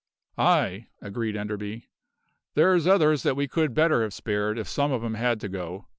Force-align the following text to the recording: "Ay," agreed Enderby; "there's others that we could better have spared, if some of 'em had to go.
"Ay," 0.39 0.87
agreed 0.99 1.35
Enderby; 1.37 1.87
"there's 2.55 2.87
others 2.87 3.21
that 3.21 3.35
we 3.35 3.47
could 3.47 3.75
better 3.75 4.01
have 4.01 4.15
spared, 4.15 4.57
if 4.57 4.67
some 4.67 4.91
of 4.91 5.03
'em 5.03 5.13
had 5.13 5.39
to 5.41 5.47
go. 5.47 5.85